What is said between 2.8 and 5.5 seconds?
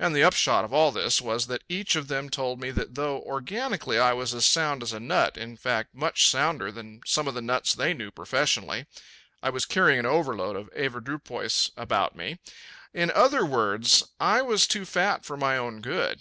though organically I was as sound as a nut